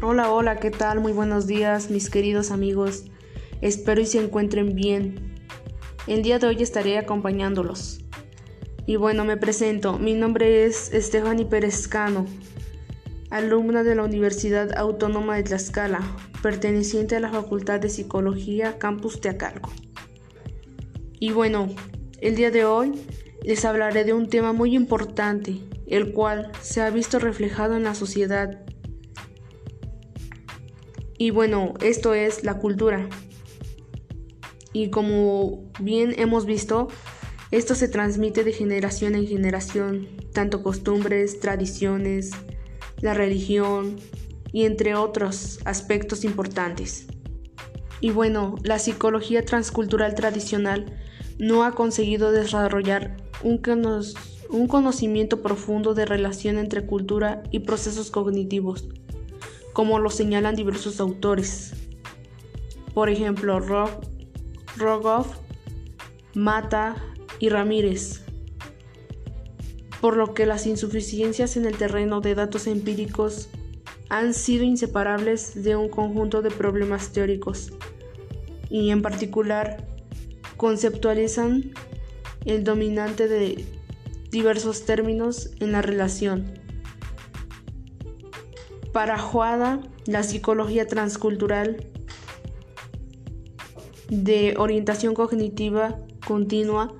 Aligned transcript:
Hola, 0.00 0.30
hola, 0.30 0.60
¿qué 0.60 0.70
tal? 0.70 1.00
Muy 1.00 1.10
buenos 1.10 1.48
días, 1.48 1.90
mis 1.90 2.08
queridos 2.08 2.52
amigos. 2.52 3.06
Espero 3.60 4.00
y 4.00 4.06
se 4.06 4.22
encuentren 4.22 4.76
bien. 4.76 5.34
El 6.06 6.22
día 6.22 6.38
de 6.38 6.46
hoy 6.46 6.62
estaré 6.62 6.98
acompañándolos. 6.98 7.98
Y 8.86 8.94
bueno, 8.94 9.24
me 9.24 9.36
presento. 9.36 9.98
Mi 9.98 10.14
nombre 10.14 10.66
es 10.66 10.92
Estefany 10.92 11.46
Pérez 11.46 11.88
Cano, 11.88 12.26
alumna 13.30 13.82
de 13.82 13.96
la 13.96 14.04
Universidad 14.04 14.70
Autónoma 14.78 15.34
de 15.34 15.42
Tlaxcala, 15.42 16.16
perteneciente 16.44 17.16
a 17.16 17.20
la 17.20 17.32
Facultad 17.32 17.80
de 17.80 17.88
Psicología 17.88 18.78
Campus 18.78 19.20
Teacalco. 19.20 19.72
Y 21.18 21.32
bueno, 21.32 21.70
el 22.20 22.36
día 22.36 22.52
de 22.52 22.64
hoy 22.64 22.92
les 23.42 23.64
hablaré 23.64 24.04
de 24.04 24.12
un 24.12 24.28
tema 24.28 24.52
muy 24.52 24.76
importante, 24.76 25.56
el 25.88 26.12
cual 26.12 26.52
se 26.62 26.82
ha 26.82 26.90
visto 26.90 27.18
reflejado 27.18 27.76
en 27.76 27.82
la 27.82 27.96
sociedad. 27.96 28.60
Y 31.18 31.30
bueno, 31.30 31.74
esto 31.80 32.14
es 32.14 32.44
la 32.44 32.58
cultura. 32.58 33.08
Y 34.72 34.90
como 34.90 35.70
bien 35.80 36.14
hemos 36.16 36.46
visto, 36.46 36.88
esto 37.50 37.74
se 37.74 37.88
transmite 37.88 38.44
de 38.44 38.52
generación 38.52 39.14
en 39.14 39.26
generación, 39.26 40.06
tanto 40.32 40.62
costumbres, 40.62 41.40
tradiciones, 41.40 42.30
la 43.00 43.14
religión 43.14 43.96
y 44.52 44.64
entre 44.64 44.94
otros 44.94 45.58
aspectos 45.64 46.24
importantes. 46.24 47.06
Y 48.00 48.10
bueno, 48.10 48.56
la 48.62 48.78
psicología 48.78 49.44
transcultural 49.44 50.14
tradicional 50.14 51.00
no 51.38 51.64
ha 51.64 51.72
conseguido 51.72 52.32
desarrollar 52.32 53.16
un, 53.42 53.58
conocimiento 54.68 55.42
profundo 55.42 55.94
de 55.94 56.04
relación 56.04 56.58
entre 56.58 56.86
cultura 56.86 57.42
y 57.50 57.60
procesos 57.60 58.10
cognitivos, 58.10 58.88
como 59.78 60.00
lo 60.00 60.10
señalan 60.10 60.56
diversos 60.56 60.98
autores. 60.98 61.72
Por 62.94 63.10
ejemplo, 63.10 63.60
Rogoff, 64.76 65.36
Mata 66.34 66.96
y 67.38 67.48
Ramírez. 67.48 68.24
Por 70.00 70.16
lo 70.16 70.34
que 70.34 70.46
las 70.46 70.66
insuficiencias 70.66 71.56
en 71.56 71.64
el 71.64 71.76
terreno 71.76 72.20
de 72.20 72.34
datos 72.34 72.66
empíricos 72.66 73.50
han 74.08 74.34
sido 74.34 74.64
inseparables 74.64 75.62
de 75.62 75.76
un 75.76 75.88
conjunto 75.88 76.42
de 76.42 76.50
problemas 76.50 77.12
teóricos 77.12 77.70
y 78.68 78.90
en 78.90 79.00
particular 79.00 79.86
conceptualizan 80.56 81.70
el 82.46 82.64
dominante 82.64 83.28
de 83.28 83.64
diversos 84.32 84.84
términos 84.86 85.50
en 85.60 85.70
la 85.70 85.82
relación. 85.82 86.57
Para 88.92 89.18
Juada, 89.18 89.80
la 90.06 90.22
psicología 90.22 90.86
transcultural 90.86 91.86
de 94.08 94.54
orientación 94.56 95.14
cognitiva 95.14 96.00
continua, 96.26 96.94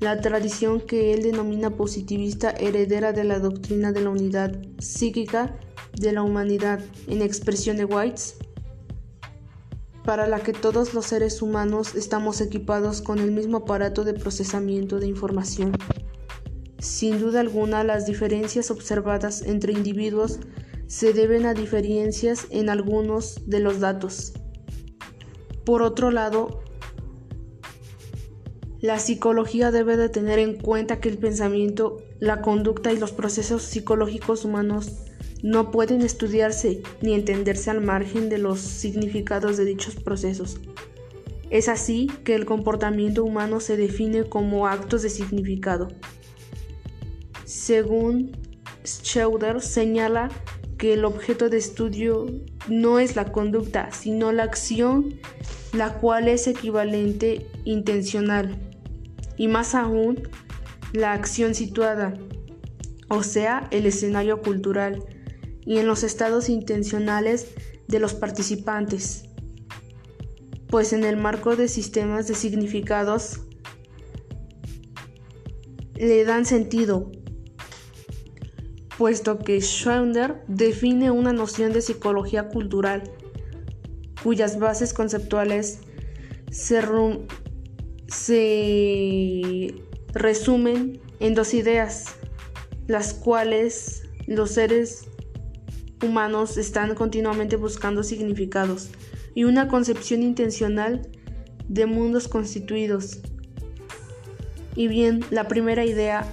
la 0.00 0.20
tradición 0.20 0.80
que 0.80 1.12
él 1.12 1.22
denomina 1.22 1.70
positivista 1.70 2.50
heredera 2.50 3.12
de 3.12 3.24
la 3.24 3.38
doctrina 3.38 3.92
de 3.92 4.00
la 4.00 4.10
unidad 4.10 4.56
psíquica 4.78 5.56
de 5.92 6.12
la 6.12 6.22
humanidad 6.22 6.80
en 7.06 7.22
expresión 7.22 7.76
de 7.76 7.84
Whites, 7.84 8.36
para 10.04 10.26
la 10.26 10.40
que 10.40 10.52
todos 10.52 10.94
los 10.94 11.06
seres 11.06 11.42
humanos 11.42 11.94
estamos 11.94 12.40
equipados 12.40 13.02
con 13.02 13.18
el 13.18 13.32
mismo 13.32 13.58
aparato 13.58 14.04
de 14.04 14.14
procesamiento 14.14 15.00
de 15.00 15.08
información. 15.08 15.72
Sin 16.78 17.18
duda 17.18 17.40
alguna, 17.40 17.84
las 17.84 18.06
diferencias 18.06 18.70
observadas 18.70 19.42
entre 19.42 19.72
individuos 19.72 20.38
se 20.86 21.12
deben 21.12 21.46
a 21.46 21.54
diferencias 21.54 22.46
en 22.50 22.68
algunos 22.68 23.40
de 23.46 23.60
los 23.60 23.80
datos. 23.80 24.32
Por 25.64 25.82
otro 25.82 26.10
lado, 26.10 26.60
la 28.80 28.98
psicología 28.98 29.70
debe 29.70 29.96
de 29.96 30.08
tener 30.08 30.38
en 30.38 30.56
cuenta 30.56 31.00
que 31.00 31.08
el 31.08 31.18
pensamiento, 31.18 31.96
la 32.20 32.40
conducta 32.40 32.92
y 32.92 32.98
los 32.98 33.12
procesos 33.12 33.62
psicológicos 33.62 34.44
humanos 34.44 34.92
no 35.42 35.70
pueden 35.70 36.02
estudiarse 36.02 36.82
ni 37.02 37.14
entenderse 37.14 37.70
al 37.70 37.80
margen 37.80 38.28
de 38.28 38.38
los 38.38 38.60
significados 38.60 39.56
de 39.56 39.64
dichos 39.64 39.96
procesos. 39.96 40.60
Es 41.50 41.68
así 41.68 42.10
que 42.24 42.34
el 42.34 42.44
comportamiento 42.44 43.24
humano 43.24 43.60
se 43.60 43.76
define 43.76 44.24
como 44.24 44.66
actos 44.66 45.02
de 45.02 45.10
significado. 45.10 45.88
Según 47.44 48.32
Schauder, 48.84 49.60
señala 49.60 50.30
que 50.78 50.92
el 50.92 51.04
objeto 51.04 51.48
de 51.48 51.58
estudio 51.58 52.26
no 52.68 52.98
es 52.98 53.16
la 53.16 53.32
conducta, 53.32 53.90
sino 53.92 54.32
la 54.32 54.42
acción, 54.42 55.14
la 55.72 55.94
cual 55.94 56.28
es 56.28 56.46
equivalente 56.46 57.46
intencional, 57.64 58.56
y 59.36 59.48
más 59.48 59.74
aún 59.74 60.28
la 60.92 61.12
acción 61.12 61.54
situada, 61.54 62.14
o 63.08 63.22
sea, 63.22 63.68
el 63.70 63.86
escenario 63.86 64.42
cultural 64.42 65.04
y 65.64 65.78
en 65.78 65.86
los 65.86 66.02
estados 66.02 66.48
intencionales 66.48 67.48
de 67.88 67.98
los 67.98 68.14
participantes, 68.14 69.24
pues 70.68 70.92
en 70.92 71.04
el 71.04 71.16
marco 71.16 71.56
de 71.56 71.68
sistemas 71.68 72.26
de 72.26 72.34
significados 72.34 73.40
le 75.94 76.24
dan 76.24 76.44
sentido, 76.44 77.10
puesto 78.98 79.38
que 79.38 79.60
Schauder 79.60 80.42
define 80.48 81.10
una 81.10 81.32
noción 81.32 81.72
de 81.72 81.82
psicología 81.82 82.48
cultural 82.48 83.10
cuyas 84.22 84.58
bases 84.58 84.92
conceptuales 84.92 85.80
se 86.50 86.80
resumen 90.12 91.00
en 91.20 91.34
dos 91.34 91.54
ideas, 91.54 92.16
las 92.86 93.14
cuales 93.14 94.02
los 94.26 94.50
seres 94.52 95.04
humanos 96.02 96.56
están 96.56 96.94
continuamente 96.94 97.56
buscando 97.56 98.02
significados 98.02 98.90
y 99.34 99.44
una 99.44 99.68
concepción 99.68 100.22
intencional 100.22 101.08
de 101.68 101.86
mundos 101.86 102.28
constituidos. 102.28 103.20
Y 104.74 104.88
bien, 104.88 105.24
la 105.30 105.48
primera 105.48 105.84
idea, 105.84 106.26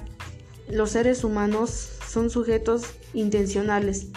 los 0.70 0.92
seres 0.92 1.24
humanos 1.24 1.92
son 2.14 2.30
sujetos 2.30 2.84
intencionales. 3.16 4.10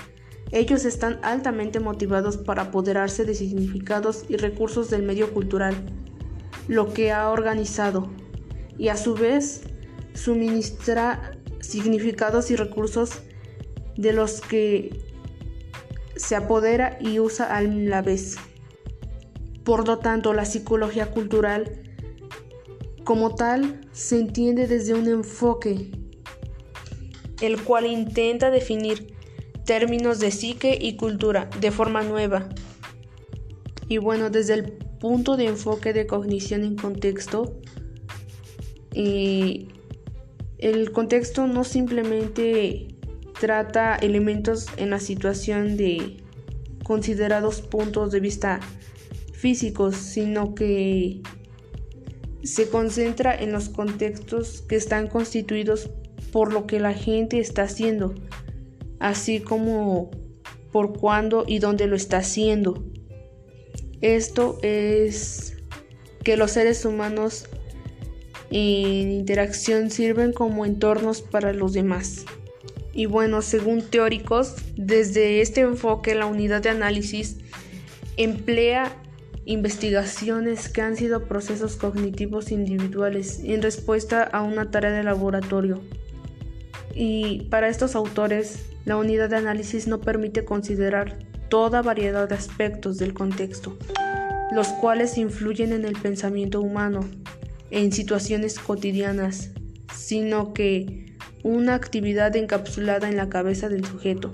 Ellos 0.53 0.85
están 0.85 1.19
altamente 1.23 1.81
motivados 1.81 2.37
para 2.37 2.65
apoderarse 2.65 3.25
de 3.25 3.35
significados 3.35 4.27
y 4.29 4.37
recursos 4.37 4.91
del 4.91 5.03
medio 5.03 5.33
cultural, 5.33 5.75
lo 6.69 6.93
que 6.93 7.11
ha 7.11 7.31
organizado, 7.31 8.11
y 8.77 8.89
a 8.89 8.99
su 8.99 9.15
vez 9.15 9.63
suministra 10.13 11.39
significados 11.61 12.51
y 12.51 12.57
recursos 12.57 13.23
de 13.97 14.13
los 14.13 14.43
que 14.43 15.01
se 16.17 16.37
apodera 16.37 16.99
y 17.01 17.19
usa 17.19 17.47
a 17.57 17.63
la 17.63 18.03
vez. 18.03 18.37
Por 19.65 19.89
lo 19.89 20.01
tanto, 20.01 20.35
la 20.35 20.45
psicología 20.45 21.11
cultural 21.11 21.83
como 23.05 23.35
tal 23.35 23.81
se 23.93 24.21
entiende 24.21 24.67
desde 24.67 24.93
un 24.93 25.09
enfoque, 25.09 25.91
el 27.41 27.63
cual 27.63 27.87
intenta 27.87 28.51
definir 28.51 29.15
términos 29.65 30.21
de 30.21 30.31
psique 30.31 30.79
y 30.81 30.97
cultura 30.97 31.51
de 31.61 31.71
forma 31.71 32.03
nueva. 32.03 32.49
Y 33.89 33.99
bueno, 33.99 34.31
desde 34.31 34.55
el 34.55 34.73
punto 34.73 35.37
de 35.37 35.47
enfoque 35.47 35.93
de 35.93 36.07
cognición 36.07 36.65
en 36.65 36.77
contexto, 36.77 37.61
el 38.95 40.93
contexto 40.93 41.47
no 41.47 41.65
simplemente 41.65 42.89
trata 43.39 43.97
elementos 43.97 44.67
en 44.79 44.91
la 44.91 45.01
situación 45.01 45.77
de 45.77 46.17
considerados 46.83 47.61
puntos 47.61 48.11
de 48.13 48.21
vista 48.21 48.61
físicos, 49.33 49.97
sino 49.97 50.55
que 50.55 51.21
se 52.43 52.69
concentra 52.69 53.35
en 53.35 53.53
los 53.53 53.69
contextos 53.69 54.63
que 54.63 54.77
están 54.77 55.09
constituidos 55.09 55.91
por 56.37 56.53
lo 56.53 56.67
que 56.67 56.81
la 56.81 56.93
gente 56.93 57.39
está 57.39 57.63
haciendo, 57.63 58.15
así 58.99 59.41
como 59.41 60.11
por 60.71 60.93
cuándo 60.93 61.47
y 61.49 61.61
dónde 61.61 61.87
lo 61.87 61.97
está 61.97 62.19
haciendo. 62.19 62.85
Esto 64.03 64.59
es 64.61 65.57
que 66.25 66.37
los 66.37 66.51
seres 66.51 66.85
humanos 66.85 67.47
en 68.51 69.13
interacción 69.13 69.91
sirven 69.91 70.35
como 70.35 70.67
entornos 70.67 71.23
para 71.23 71.55
los 71.55 71.73
demás. 71.73 72.27
Y 72.93 73.07
bueno, 73.07 73.41
según 73.41 73.81
teóricos, 73.81 74.57
desde 74.77 75.41
este 75.41 75.63
enfoque 75.63 76.15
la 76.15 76.27
unidad 76.27 76.61
de 76.61 76.69
análisis 76.69 77.39
emplea 78.19 78.95
investigaciones 79.47 80.69
que 80.69 80.83
han 80.83 80.99
sido 80.99 81.29
procesos 81.29 81.77
cognitivos 81.77 82.51
individuales 82.53 83.41
en 83.43 83.63
respuesta 83.63 84.23
a 84.23 84.43
una 84.43 84.71
tarea 84.71 84.91
de 84.91 85.03
laboratorio. 85.03 85.81
Y 86.99 87.43
para 87.51 87.69
estos 87.69 87.95
autores, 87.95 88.65
la 88.87 88.97
unidad 88.97 89.29
de 89.29 89.37
análisis 89.37 89.87
no 89.87 90.01
permite 90.01 90.47
considerar 90.47 91.19
toda 91.51 91.83
variedad 91.83 92.27
de 92.27 92.35
aspectos 92.35 92.97
del 92.97 93.13
contexto, 93.13 93.77
los 94.51 94.69
cuales 94.69 95.19
influyen 95.19 95.73
en 95.73 95.85
el 95.85 95.93
pensamiento 95.93 96.63
humano 96.63 97.01
en 97.71 97.93
situaciones 97.93 98.59
cotidianas, 98.59 99.51
sino 99.95 100.55
que 100.55 101.15
una 101.43 101.75
actividad 101.75 102.35
encapsulada 102.35 103.11
en 103.11 103.19
la 103.19 103.29
cabeza 103.29 103.69
del 103.69 103.85
sujeto. 103.85 104.31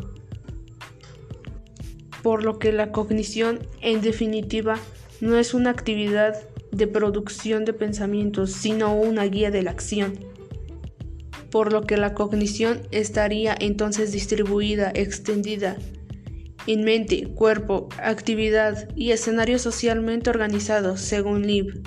Por 2.22 2.44
lo 2.44 2.60
que 2.60 2.70
la 2.70 2.92
cognición, 2.92 3.58
en 3.80 4.02
definitiva, 4.02 4.78
no 5.20 5.36
es 5.36 5.52
una 5.52 5.70
actividad 5.70 6.38
de 6.70 6.86
producción 6.86 7.64
de 7.64 7.72
pensamientos, 7.72 8.52
sino 8.52 8.94
una 8.94 9.24
guía 9.24 9.50
de 9.50 9.62
la 9.62 9.72
acción. 9.72 10.31
Por 11.52 11.72
lo 11.72 11.82
que 11.82 11.96
la 11.96 12.14
cognición 12.14 12.88
estaría 12.90 13.54
entonces 13.56 14.10
distribuida, 14.10 14.90
extendida, 14.93 15.76
en 16.66 16.82
mente, 16.82 17.28
cuerpo, 17.34 17.88
actividad 17.99 18.88
y 18.96 19.10
escenario 19.10 19.58
socialmente 19.58 20.31
organizados, 20.31 21.00
según 21.00 21.46
Lib. 21.46 21.82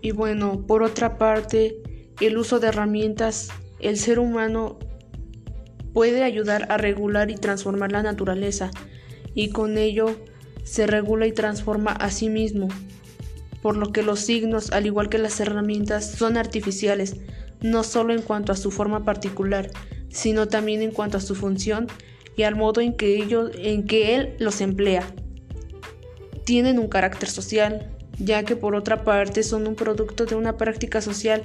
Y 0.00 0.12
bueno, 0.12 0.66
por 0.66 0.82
otra 0.82 1.18
parte, 1.18 1.82
el 2.20 2.38
uso 2.38 2.60
de 2.60 2.68
herramientas, 2.68 3.48
el 3.80 3.96
ser 3.98 4.18
humano 4.18 4.78
puede 5.92 6.22
ayudar 6.22 6.70
a 6.70 6.76
regular 6.76 7.30
y 7.30 7.34
transformar 7.34 7.92
la 7.92 8.02
naturaleza, 8.02 8.70
y 9.34 9.50
con 9.50 9.78
ello 9.78 10.16
se 10.62 10.86
regula 10.86 11.26
y 11.26 11.32
transforma 11.32 11.92
a 11.92 12.10
sí 12.10 12.28
mismo, 12.28 12.68
por 13.62 13.76
lo 13.76 13.92
que 13.92 14.02
los 14.02 14.20
signos, 14.20 14.70
al 14.70 14.86
igual 14.86 15.08
que 15.08 15.18
las 15.18 15.40
herramientas, 15.40 16.10
son 16.12 16.36
artificiales, 16.36 17.16
no 17.62 17.84
solo 17.84 18.12
en 18.12 18.22
cuanto 18.22 18.52
a 18.52 18.56
su 18.56 18.70
forma 18.70 19.04
particular, 19.04 19.70
sino 20.08 20.48
también 20.48 20.82
en 20.82 20.90
cuanto 20.90 21.18
a 21.18 21.20
su 21.20 21.34
función 21.34 21.86
y 22.36 22.42
al 22.42 22.56
modo 22.56 22.80
en 22.80 22.94
que, 22.96 23.16
ellos, 23.16 23.50
en 23.56 23.86
que 23.86 24.16
él 24.16 24.34
los 24.38 24.60
emplea. 24.60 25.04
Tienen 26.44 26.78
un 26.78 26.88
carácter 26.88 27.28
social, 27.28 27.90
ya 28.18 28.44
que 28.44 28.56
por 28.56 28.74
otra 28.74 29.04
parte 29.04 29.42
son 29.42 29.66
un 29.66 29.74
producto 29.74 30.26
de 30.26 30.34
una 30.34 30.56
práctica 30.56 31.00
social 31.00 31.42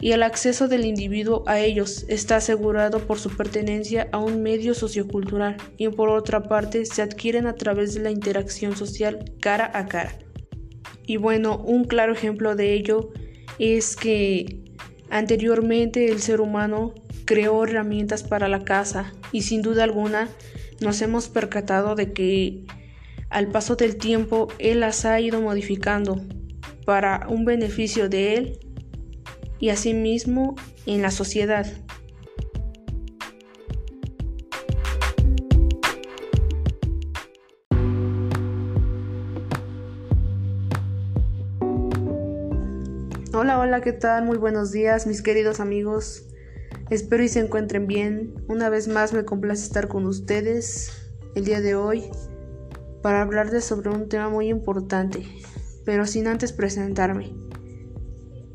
y 0.00 0.10
el 0.10 0.24
acceso 0.24 0.66
del 0.66 0.84
individuo 0.84 1.44
a 1.46 1.60
ellos 1.60 2.04
está 2.08 2.36
asegurado 2.36 3.06
por 3.06 3.20
su 3.20 3.30
pertenencia 3.36 4.08
a 4.10 4.18
un 4.18 4.42
medio 4.42 4.74
sociocultural 4.74 5.56
y 5.76 5.88
por 5.88 6.08
otra 6.08 6.42
parte 6.42 6.84
se 6.86 7.02
adquieren 7.02 7.46
a 7.46 7.54
través 7.54 7.94
de 7.94 8.00
la 8.00 8.10
interacción 8.10 8.76
social 8.76 9.24
cara 9.40 9.70
a 9.72 9.86
cara. 9.86 10.18
Y 11.06 11.18
bueno, 11.18 11.58
un 11.58 11.84
claro 11.84 12.12
ejemplo 12.12 12.56
de 12.56 12.74
ello 12.74 13.10
es 13.60 13.94
que 13.94 14.61
anteriormente 15.12 16.10
el 16.10 16.20
ser 16.20 16.40
humano 16.40 16.94
creó 17.26 17.64
herramientas 17.64 18.22
para 18.22 18.48
la 18.48 18.64
casa 18.64 19.12
y 19.30 19.42
sin 19.42 19.60
duda 19.60 19.84
alguna 19.84 20.28
nos 20.80 21.02
hemos 21.02 21.28
percatado 21.28 21.94
de 21.94 22.14
que 22.14 22.64
al 23.28 23.48
paso 23.48 23.76
del 23.76 23.96
tiempo 23.96 24.48
él 24.58 24.80
las 24.80 25.04
ha 25.04 25.20
ido 25.20 25.42
modificando 25.42 26.22
para 26.86 27.26
un 27.28 27.44
beneficio 27.44 28.08
de 28.08 28.34
él 28.34 28.60
y 29.60 29.68
asimismo 29.68 30.56
en 30.86 31.02
la 31.02 31.10
sociedad. 31.10 31.66
Hola, 43.64 43.80
¿qué 43.80 43.92
tal? 43.92 44.24
Muy 44.24 44.38
buenos 44.38 44.72
días, 44.72 45.06
mis 45.06 45.22
queridos 45.22 45.60
amigos. 45.60 46.24
Espero 46.90 47.22
y 47.22 47.28
se 47.28 47.38
encuentren 47.38 47.86
bien. 47.86 48.34
Una 48.48 48.68
vez 48.70 48.88
más 48.88 49.12
me 49.12 49.24
complace 49.24 49.62
estar 49.62 49.86
con 49.86 50.04
ustedes 50.04 50.90
el 51.36 51.44
día 51.44 51.60
de 51.60 51.76
hoy 51.76 52.10
para 53.02 53.22
hablarles 53.22 53.64
sobre 53.64 53.90
un 53.90 54.08
tema 54.08 54.28
muy 54.28 54.48
importante, 54.48 55.22
pero 55.84 56.06
sin 56.06 56.26
antes 56.26 56.52
presentarme. 56.52 57.36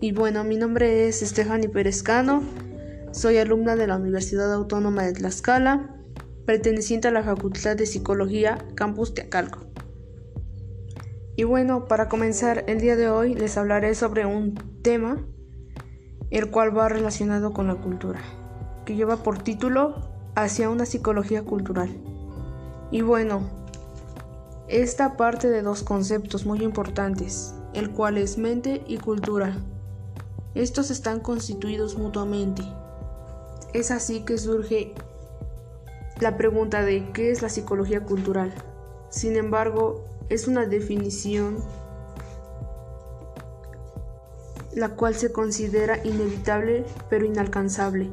Y 0.01 0.11
bueno, 0.11 0.43
mi 0.43 0.57
nombre 0.57 1.07
es 1.07 1.21
Estefany 1.21 1.69
Perezcano, 1.69 2.43
soy 3.13 3.37
alumna 3.37 3.77
de 3.77 3.87
la 3.87 3.95
Universidad 3.95 4.53
Autónoma 4.53 5.03
de 5.03 5.13
Tlaxcala, 5.13 5.95
perteneciente 6.45 7.07
a 7.07 7.11
la 7.11 7.23
Facultad 7.23 7.77
de 7.77 7.85
Psicología 7.85 8.57
Campus 8.75 9.13
Teacalco. 9.13 9.66
Y 11.37 11.43
bueno, 11.43 11.85
para 11.85 12.09
comenzar 12.09 12.63
el 12.65 12.81
día 12.81 12.95
de 12.95 13.09
hoy 13.11 13.35
les 13.35 13.59
hablaré 13.59 13.93
sobre 13.93 14.25
un 14.25 14.55
tema 14.81 15.23
el 16.31 16.49
cual 16.49 16.75
va 16.75 16.89
relacionado 16.89 17.53
con 17.53 17.67
la 17.67 17.75
cultura, 17.75 18.19
que 18.85 18.95
lleva 18.95 19.17
por 19.17 19.37
título 19.37 20.01
Hacia 20.33 20.71
una 20.71 20.87
psicología 20.87 21.43
cultural. 21.43 21.89
Y 22.89 23.01
bueno, 23.01 23.41
esta 24.67 25.15
parte 25.15 25.47
de 25.47 25.61
dos 25.61 25.83
conceptos 25.83 26.47
muy 26.47 26.63
importantes, 26.63 27.53
el 27.73 27.91
cual 27.91 28.17
es 28.17 28.39
mente 28.39 28.83
y 28.87 28.97
cultura. 28.97 29.55
Estos 30.55 30.89
están 30.89 31.19
constituidos 31.19 31.99
mutuamente. 31.99 32.63
Es 33.73 33.91
así 33.91 34.25
que 34.25 34.39
surge 34.39 34.95
la 36.19 36.35
pregunta 36.35 36.81
de 36.81 37.11
qué 37.11 37.29
es 37.29 37.43
la 37.43 37.49
psicología 37.49 38.03
cultural. 38.03 38.51
Sin 39.09 39.35
embargo, 39.35 40.16
es 40.29 40.47
una 40.47 40.65
definición 40.65 41.57
la 44.73 44.89
cual 44.89 45.15
se 45.15 45.31
considera 45.31 45.99
inevitable 46.03 46.85
pero 47.09 47.25
inalcanzable. 47.25 48.11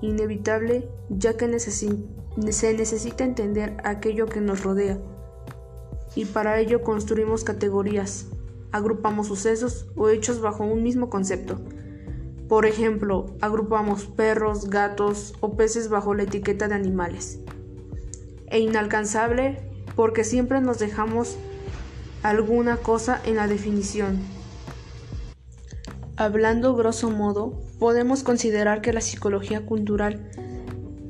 Inevitable 0.00 0.88
ya 1.10 1.36
que 1.36 1.58
se 1.58 2.74
necesita 2.74 3.24
entender 3.24 3.76
aquello 3.84 4.26
que 4.26 4.40
nos 4.40 4.62
rodea 4.62 4.98
y 6.14 6.24
para 6.24 6.58
ello 6.58 6.82
construimos 6.82 7.44
categorías, 7.44 8.26
agrupamos 8.72 9.28
sucesos 9.28 9.86
o 9.94 10.08
hechos 10.08 10.40
bajo 10.40 10.64
un 10.64 10.82
mismo 10.82 11.10
concepto. 11.10 11.60
Por 12.48 12.66
ejemplo, 12.66 13.36
agrupamos 13.40 14.06
perros, 14.06 14.68
gatos 14.70 15.34
o 15.40 15.56
peces 15.56 15.88
bajo 15.88 16.14
la 16.14 16.24
etiqueta 16.24 16.66
de 16.66 16.74
animales. 16.74 17.38
E 18.46 18.58
inalcanzable 18.58 19.58
porque 19.94 20.24
siempre 20.24 20.60
nos 20.60 20.78
dejamos 20.78 21.36
alguna 22.22 22.76
cosa 22.78 23.20
en 23.24 23.36
la 23.36 23.46
definición 23.46 24.18
Hablando 26.20 26.74
grosso 26.74 27.12
modo, 27.12 27.62
podemos 27.78 28.24
considerar 28.24 28.80
que 28.80 28.92
la 28.92 29.00
psicología 29.00 29.64
cultural 29.64 30.28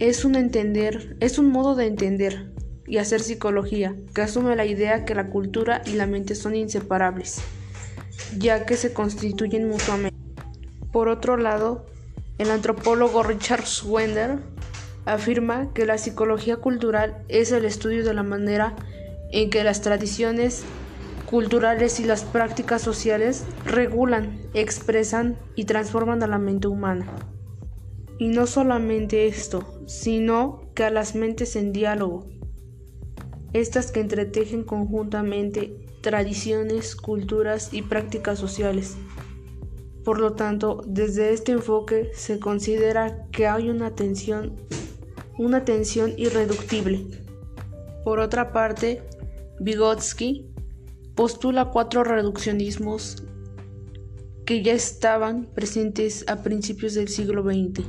es 0.01 0.27
un 0.27 0.35
entender, 0.35 1.17
es 1.21 1.39
un 1.39 1.51
modo 1.51 1.75
de 1.77 1.87
entender 1.87 2.53
y 2.87 2.99
hacer 2.99 3.23
psicología 3.23 3.97
que 4.13 4.21
asume 4.21 4.55
la 4.55 4.67
idea 4.67 5.07
que 5.07 5.15
la 5.15 5.31
cultura 5.31 5.81
y 5.87 5.93
la 5.93 6.05
mente 6.05 6.35
son 6.35 6.55
inseparables, 6.55 7.41
ya 8.37 8.67
que 8.67 8.77
se 8.77 8.93
constituyen 8.93 9.67
mutuamente. 9.67 10.19
Por 10.93 11.09
otro 11.09 11.39
lado, 11.39 11.87
el 12.37 12.51
antropólogo 12.51 13.23
Richard 13.23 13.65
Swender 13.65 14.41
afirma 15.07 15.73
que 15.73 15.87
la 15.87 15.97
psicología 15.97 16.59
cultural 16.59 17.25
es 17.29 17.51
el 17.51 17.65
estudio 17.65 18.05
de 18.05 18.13
la 18.13 18.25
manera 18.25 18.77
en 19.33 19.49
que 19.49 19.65
las 19.65 19.81
tradiciones 19.81 20.65
culturales 21.29 22.01
y 22.01 22.05
las 22.05 22.25
prácticas 22.25 22.81
sociales 22.81 23.45
regulan, 23.67 24.41
expresan 24.55 25.37
y 25.55 25.65
transforman 25.65 26.23
a 26.23 26.27
la 26.27 26.39
mente 26.39 26.69
humana. 26.69 27.07
Y 28.19 28.29
no 28.29 28.47
solamente 28.47 29.27
esto, 29.27 29.83
sino 29.87 30.63
que 30.75 30.85
a 30.85 30.91
las 30.91 31.15
mentes 31.15 31.55
en 31.55 31.73
diálogo, 31.73 32.27
estas 33.53 33.93
que 33.93 34.01
entretejen 34.01 34.65
conjuntamente 34.65 35.77
tradiciones, 36.01 36.97
culturas 36.97 37.73
y 37.73 37.83
prácticas 37.83 38.39
sociales. 38.39 38.97
Por 40.05 40.21
lo 40.21 40.33
tanto, 40.33 40.83
desde 40.87 41.35
este 41.35 41.53
enfoque 41.53 42.11
se 42.15 42.39
considera 42.39 43.27
que 43.33 43.47
hay 43.47 43.69
una 43.69 43.95
tensión, 43.95 44.57
una 45.37 45.65
tensión 45.67 46.15
irreductible. 46.17 47.05
Por 48.03 48.19
otra 48.19 48.53
parte, 48.53 49.03
Vygotsky 49.61 50.48
postula 51.19 51.65
cuatro 51.65 52.05
reduccionismos 52.05 53.25
que 54.47 54.63
ya 54.63 54.73
estaban 54.73 55.47
presentes 55.47 56.25
a 56.29 56.45
principios 56.45 56.95
del 56.95 57.09
siglo 57.09 57.43
XX. 57.43 57.85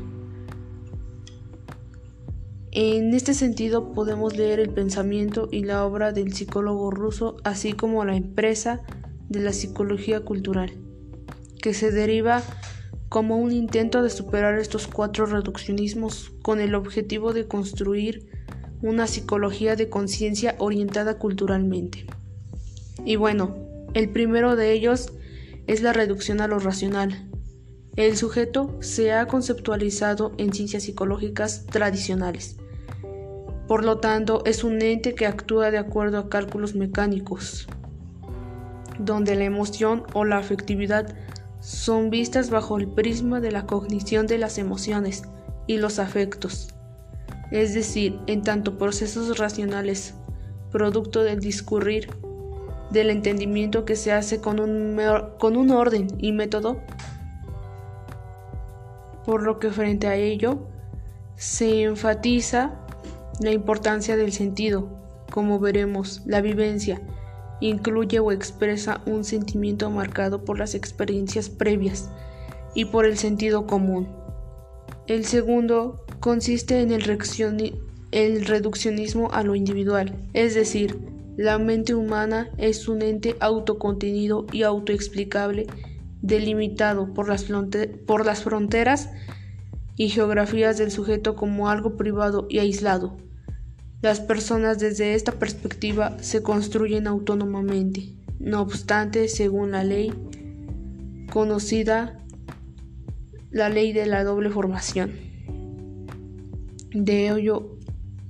En 2.71 3.13
este 3.13 3.35
sentido 3.35 3.93
podemos 3.93 4.35
leer 4.35 4.59
el 4.59 4.71
pensamiento 4.71 5.47
y 5.51 5.63
la 5.63 5.85
obra 5.85 6.11
del 6.11 6.33
psicólogo 6.33 6.89
ruso, 6.89 7.37
así 7.43 7.73
como 7.73 8.03
la 8.03 8.15
empresa 8.15 8.81
de 9.27 9.41
la 9.41 9.53
psicología 9.53 10.21
cultural, 10.21 10.71
que 11.61 11.75
se 11.75 11.91
deriva 11.91 12.41
como 13.09 13.37
un 13.37 13.51
intento 13.51 14.01
de 14.01 14.09
superar 14.09 14.57
estos 14.57 14.87
cuatro 14.87 15.27
reduccionismos 15.27 16.31
con 16.41 16.59
el 16.59 16.73
objetivo 16.73 17.31
de 17.33 17.47
construir 17.47 18.27
una 18.81 19.05
psicología 19.05 19.75
de 19.75 19.87
conciencia 19.87 20.55
orientada 20.57 21.19
culturalmente. 21.19 22.07
Y 23.05 23.15
bueno, 23.15 23.55
el 23.93 24.09
primero 24.09 24.55
de 24.55 24.71
ellos 24.71 25.13
es 25.67 25.81
la 25.81 25.93
reducción 25.93 26.41
a 26.41 26.47
lo 26.47 26.59
racional. 26.59 27.29
El 27.95 28.15
sujeto 28.15 28.77
se 28.81 29.11
ha 29.11 29.27
conceptualizado 29.27 30.33
en 30.37 30.53
ciencias 30.53 30.83
psicológicas 30.83 31.65
tradicionales 31.65 32.57
Por 33.67 33.83
lo 33.83 33.99
tanto, 33.99 34.41
es 34.45 34.63
un 34.63 34.81
ente 34.81 35.15
que 35.15 35.27
actúa 35.27 35.69
de 35.69 35.77
acuerdo 35.77 36.17
a 36.17 36.29
cálculos 36.29 36.75
mecánicos, 36.75 37.67
donde 38.99 39.35
la 39.35 39.43
emoción 39.43 40.03
o 40.13 40.25
la 40.25 40.37
afectividad 40.37 41.15
son 41.59 42.09
vistas 42.09 42.49
bajo 42.49 42.77
el 42.77 42.87
prisma 42.87 43.39
de 43.41 43.51
la 43.51 43.65
cognición 43.65 44.27
de 44.27 44.37
las 44.37 44.57
emociones 44.57 45.23
y 45.67 45.77
los 45.77 45.99
afectos, 45.99 46.73
es 47.51 47.73
decir, 47.73 48.19
en 48.27 48.41
tanto 48.43 48.77
procesos 48.77 49.37
racionales, 49.37 50.15
producto 50.71 51.21
del 51.23 51.39
discurrir, 51.39 52.09
del 52.91 53.09
entendimiento 53.09 53.85
que 53.85 53.95
se 53.95 54.11
hace 54.11 54.41
con 54.41 54.59
un, 54.59 54.99
con 55.37 55.57
un 55.57 55.71
orden 55.71 56.07
y 56.17 56.31
método, 56.31 56.81
por 59.25 59.43
lo 59.43 59.59
que 59.59 59.69
frente 59.69 60.07
a 60.07 60.15
ello 60.15 60.59
se 61.35 61.83
enfatiza 61.83 62.79
la 63.39 63.51
importancia 63.51 64.17
del 64.17 64.31
sentido, 64.31 64.89
como 65.31 65.59
veremos, 65.59 66.21
la 66.25 66.41
vivencia, 66.41 67.01
incluye 67.61 68.19
o 68.19 68.31
expresa 68.31 69.01
un 69.05 69.23
sentimiento 69.23 69.89
marcado 69.89 70.43
por 70.43 70.59
las 70.59 70.75
experiencias 70.75 71.49
previas 71.49 72.09
y 72.73 72.85
por 72.85 73.05
el 73.05 73.17
sentido 73.17 73.65
común. 73.67 74.07
El 75.07 75.25
segundo 75.25 76.05
consiste 76.19 76.81
en 76.81 76.91
el, 76.91 77.01
reduccionismo 78.45 79.31
a 79.31 79.43
lo 79.43 79.55
individual, 79.55 80.15
es 80.33 80.53
decir, 80.55 81.18
la 81.37 81.57
mente 81.57 81.95
humana 81.95 82.49
es 82.57 82.87
un 82.87 83.01
ente 83.01 83.35
autocontenido 83.39 84.45
y 84.51 84.63
autoexplicable, 84.63 85.67
delimitado 86.21 87.13
por 87.13 87.29
las, 87.29 87.45
fronteras 88.43 89.09
y 89.95 90.09
geografías 90.09 90.77
del 90.77 90.91
sujeto 90.91 91.35
como 91.35 91.69
algo 91.69 91.95
privado 91.95 92.45
y 92.49 92.59
aislado. 92.59 93.17
Las 94.01 94.19
personas 94.19 94.79
desde 94.79 95.13
esta 95.13 95.33
perspectiva 95.33 96.17
se 96.19 96.41
construyen 96.41 97.07
autónomamente. 97.07 98.15
No 98.39 98.61
obstante, 98.61 99.27
según 99.27 99.71
la 99.71 99.83
ley 99.83 100.13
conocida, 101.31 102.17
la 103.51 103.69
ley 103.69 103.93
de 103.93 104.05
la 104.05 104.23
doble 104.23 104.49
formación. 104.49 105.11
De 106.91 107.29
ello 107.29 107.77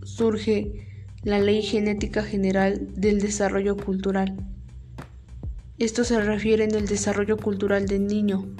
surge 0.03 0.88
la 1.24 1.40
ley 1.40 1.62
genética 1.62 2.24
general 2.24 2.88
del 2.96 3.20
desarrollo 3.20 3.76
cultural. 3.76 4.38
Esto 5.78 6.04
se 6.06 6.22
refiere 6.22 6.64
en 6.64 6.76
el 6.76 6.88
desarrollo 6.88 7.36
cultural 7.36 7.88
del 7.88 8.08
niño, 8.08 8.56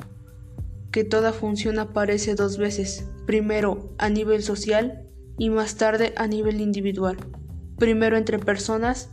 que 0.92 1.06
toda 1.06 1.32
función 1.32 1.80
aparece 1.80 2.36
dos 2.36 2.58
veces, 2.58 3.06
primero 3.26 3.94
a 3.98 4.10
nivel 4.10 4.44
social 4.44 5.08
y 5.38 5.50
más 5.50 5.76
tarde 5.76 6.14
a 6.18 6.28
nivel 6.28 6.60
individual, 6.60 7.18
primero 7.78 8.18
entre 8.18 8.40
personas, 8.40 9.10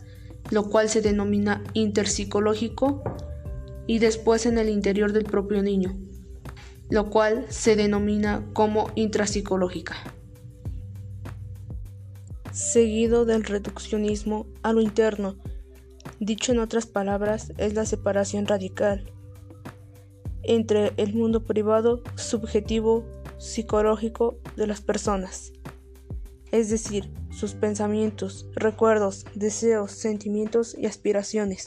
lo 0.51 0.69
cual 0.69 0.89
se 0.89 1.01
denomina 1.01 1.63
interpsicológico, 1.73 3.03
y 3.87 4.01
después 4.01 4.47
en 4.47 4.59
el 4.59 4.69
interior 4.69 5.13
del 5.13 5.25
propio 5.25 5.63
niño, 5.63 5.97
lo 6.91 7.11
cual 7.11 7.47
se 7.49 7.77
denomina 7.77 8.45
como 8.53 8.91
intrapsicológica. 8.97 10.16
Seguido 12.57 13.27
del 13.27 13.45
reduccionismo 13.45 14.47
a 14.63 14.73
lo 14.73 14.81
interno, 14.81 15.37
dicho 16.21 16.53
en 16.53 16.59
otras 16.59 16.87
palabras, 16.87 17.53
es 17.59 17.75
la 17.75 17.85
separación 17.85 18.47
radical 18.47 19.13
entre 20.43 20.95
el 20.97 21.13
mundo 21.13 21.45
privado, 21.45 22.03
subjetivo, 22.15 23.05
psicológico 23.37 24.39
de 24.57 24.67
las 24.67 24.81
personas. 24.81 25.53
Es 26.51 26.71
decir, 26.71 27.13
sus 27.29 27.53
pensamientos, 27.53 28.49
recuerdos, 28.55 29.27
deseos, 29.35 29.93
sentimientos 29.93 30.75
y 30.79 30.87
aspiraciones, 30.87 31.67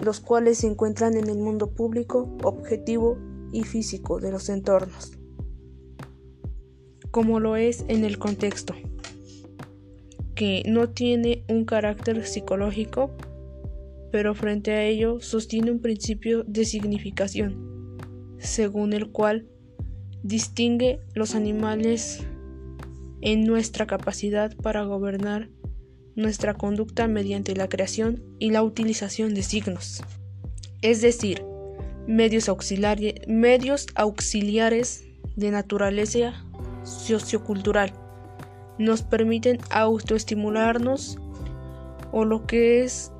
los 0.00 0.18
cuales 0.18 0.58
se 0.58 0.66
encuentran 0.66 1.14
en 1.14 1.28
el 1.28 1.38
mundo 1.38 1.70
público, 1.70 2.36
objetivo 2.42 3.16
y 3.52 3.62
físico 3.62 4.18
de 4.18 4.32
los 4.32 4.48
entornos, 4.48 5.19
como 7.10 7.40
lo 7.40 7.56
es 7.56 7.84
en 7.88 8.04
el 8.04 8.18
contexto, 8.18 8.74
que 10.34 10.62
no 10.66 10.88
tiene 10.88 11.44
un 11.48 11.64
carácter 11.64 12.26
psicológico, 12.26 13.10
pero 14.12 14.34
frente 14.34 14.72
a 14.72 14.84
ello 14.84 15.20
sostiene 15.20 15.70
un 15.70 15.80
principio 15.80 16.44
de 16.44 16.64
significación, 16.64 17.96
según 18.38 18.92
el 18.92 19.10
cual 19.10 19.46
distingue 20.22 21.00
los 21.14 21.34
animales 21.34 22.24
en 23.22 23.44
nuestra 23.44 23.86
capacidad 23.86 24.56
para 24.56 24.82
gobernar 24.84 25.48
nuestra 26.16 26.54
conducta 26.54 27.06
mediante 27.08 27.54
la 27.54 27.68
creación 27.68 28.22
y 28.38 28.50
la 28.50 28.62
utilización 28.62 29.34
de 29.34 29.42
signos, 29.42 30.02
es 30.82 31.00
decir, 31.00 31.44
medios, 32.06 32.48
auxiliares 33.94 35.04
de 35.36 35.50
naturaleza 35.50 36.44
sociocultural. 36.82 37.92
Nos 38.78 39.02
permiten 39.02 39.58
autoestimularnos 39.70 41.18
o 42.12 42.24
lo 42.24 42.46
que 42.46 42.82
es 42.82 43.12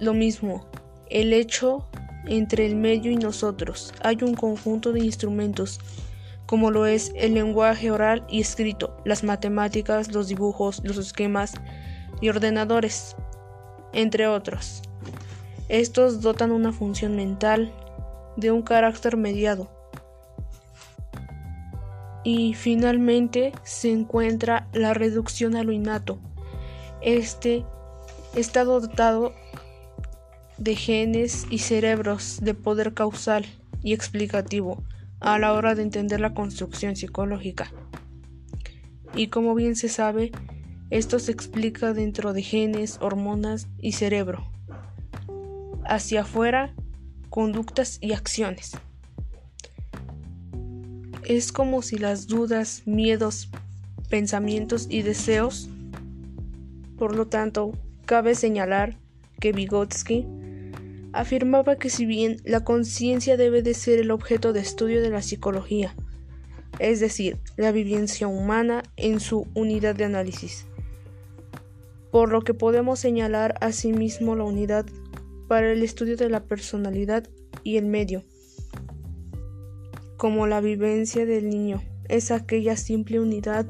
lo 0.00 0.12
mismo, 0.12 0.66
el 1.08 1.32
hecho 1.32 1.86
entre 2.26 2.66
el 2.66 2.76
medio 2.76 3.10
y 3.10 3.16
nosotros. 3.16 3.92
Hay 4.02 4.18
un 4.22 4.34
conjunto 4.34 4.92
de 4.92 5.04
instrumentos 5.04 5.80
como 6.46 6.70
lo 6.70 6.86
es 6.86 7.12
el 7.16 7.34
lenguaje 7.34 7.90
oral 7.90 8.24
y 8.28 8.40
escrito, 8.40 8.96
las 9.04 9.24
matemáticas, 9.24 10.12
los 10.12 10.28
dibujos, 10.28 10.82
los 10.84 10.98
esquemas 10.98 11.54
y 12.20 12.28
ordenadores, 12.28 13.16
entre 13.92 14.26
otros. 14.26 14.82
Estos 15.68 16.20
dotan 16.20 16.52
una 16.52 16.72
función 16.72 17.16
mental 17.16 17.72
de 18.36 18.50
un 18.50 18.62
carácter 18.62 19.16
mediado. 19.16 19.70
Y 22.24 22.54
finalmente 22.54 23.52
se 23.62 23.92
encuentra 23.92 24.68
la 24.72 24.94
reducción 24.94 25.56
a 25.56 25.62
lo 25.62 25.72
innato. 25.72 26.18
Este 27.02 27.64
está 28.34 28.64
dotado 28.64 29.34
de 30.58 30.74
genes 30.74 31.46
y 31.50 31.58
cerebros 31.58 32.38
de 32.40 32.54
poder 32.54 32.94
causal 32.94 33.44
y 33.82 33.92
explicativo 33.92 34.82
a 35.20 35.38
la 35.38 35.52
hora 35.52 35.74
de 35.74 35.82
entender 35.82 36.20
la 36.20 36.34
construcción 36.34 36.96
psicológica. 36.96 37.72
Y 39.14 39.28
como 39.28 39.54
bien 39.54 39.76
se 39.76 39.88
sabe, 39.88 40.32
esto 40.90 41.18
se 41.18 41.32
explica 41.32 41.92
dentro 41.92 42.32
de 42.32 42.42
genes, 42.42 42.98
hormonas 43.00 43.68
y 43.78 43.92
cerebro. 43.92 44.50
Hacia 45.84 46.22
afuera, 46.22 46.74
conductas 47.30 47.98
y 48.00 48.12
acciones. 48.12 48.72
Es 51.26 51.52
como 51.52 51.80
si 51.80 51.96
las 51.96 52.26
dudas, 52.26 52.82
miedos, 52.84 53.48
pensamientos 54.10 54.86
y 54.90 55.02
deseos, 55.02 55.70
por 56.98 57.16
lo 57.16 57.26
tanto, 57.26 57.72
cabe 58.04 58.34
señalar 58.34 58.98
que 59.40 59.52
Vygotsky 59.52 60.26
afirmaba 61.12 61.76
que 61.76 61.88
si 61.88 62.04
bien 62.04 62.36
la 62.44 62.64
conciencia 62.64 63.36
debe 63.36 63.62
de 63.62 63.72
ser 63.72 64.00
el 64.00 64.10
objeto 64.10 64.52
de 64.52 64.60
estudio 64.60 65.00
de 65.00 65.10
la 65.10 65.22
psicología, 65.22 65.94
es 66.78 67.00
decir, 67.00 67.38
la 67.56 67.72
vivencia 67.72 68.26
humana 68.26 68.82
en 68.96 69.20
su 69.20 69.46
unidad 69.54 69.94
de 69.94 70.04
análisis, 70.04 70.66
por 72.10 72.30
lo 72.30 72.42
que 72.42 72.52
podemos 72.52 73.00
señalar 73.00 73.54
asimismo 73.60 74.36
la 74.36 74.44
unidad 74.44 74.86
para 75.48 75.72
el 75.72 75.82
estudio 75.82 76.16
de 76.16 76.28
la 76.28 76.44
personalidad 76.44 77.28
y 77.62 77.76
el 77.76 77.86
medio, 77.86 78.24
como 80.16 80.46
la 80.46 80.60
vivencia 80.60 81.26
del 81.26 81.48
niño, 81.48 81.82
es 82.08 82.30
aquella 82.30 82.76
simple 82.76 83.20
unidad 83.20 83.66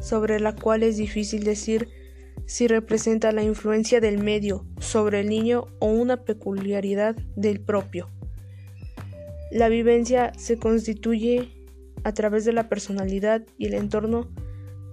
sobre 0.00 0.40
la 0.40 0.54
cual 0.54 0.82
es 0.82 0.96
difícil 0.96 1.44
decir 1.44 1.88
si 2.46 2.66
representa 2.66 3.32
la 3.32 3.42
influencia 3.42 4.00
del 4.00 4.18
medio 4.18 4.64
sobre 4.80 5.20
el 5.20 5.28
niño 5.28 5.66
o 5.80 5.86
una 5.86 6.24
peculiaridad 6.24 7.16
del 7.36 7.60
propio. 7.60 8.08
La 9.50 9.68
vivencia 9.68 10.32
se 10.36 10.58
constituye 10.58 11.50
a 12.04 12.12
través 12.12 12.44
de 12.44 12.52
la 12.52 12.68
personalidad 12.68 13.44
y 13.58 13.66
el 13.66 13.74
entorno 13.74 14.28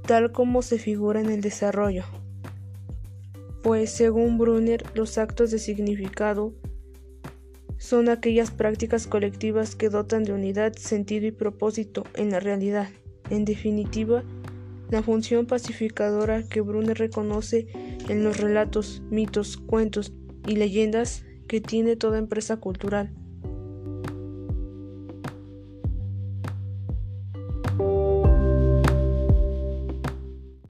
tal 0.05 0.31
como 0.31 0.61
se 0.61 0.79
figura 0.79 1.19
en 1.19 1.29
el 1.29 1.41
desarrollo. 1.41 2.03
Pues 3.63 3.89
según 3.89 4.37
Brunner, 4.37 4.83
los 4.93 5.17
actos 5.17 5.51
de 5.51 5.59
significado 5.59 6.53
son 7.85 8.09
aquellas 8.09 8.49
prácticas 8.49 9.05
colectivas 9.05 9.75
que 9.75 9.89
dotan 9.89 10.23
de 10.23 10.33
unidad, 10.33 10.73
sentido 10.73 11.27
y 11.27 11.31
propósito 11.31 12.03
en 12.15 12.31
la 12.31 12.39
realidad. 12.39 12.89
En 13.29 13.45
definitiva, 13.45 14.23
la 14.89 15.03
función 15.03 15.45
pacificadora 15.45 16.47
que 16.47 16.61
Brunner 16.61 16.97
reconoce 16.97 17.67
en 18.09 18.23
los 18.23 18.37
relatos, 18.37 19.03
mitos, 19.09 19.57
cuentos 19.57 20.13
y 20.47 20.55
leyendas 20.55 21.25
que 21.47 21.61
tiene 21.61 21.95
toda 21.95 22.17
empresa 22.17 22.57
cultural. 22.57 23.13